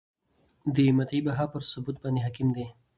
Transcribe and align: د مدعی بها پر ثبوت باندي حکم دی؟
د 0.75 0.77
مدعی 0.97 1.19
بها 1.25 1.45
پر 1.51 1.61
ثبوت 1.71 1.95
باندي 2.01 2.21
حکم 2.25 2.47
دی؟ 2.55 2.65